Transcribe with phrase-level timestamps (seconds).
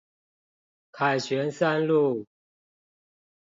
[0.93, 2.25] 凱旋三路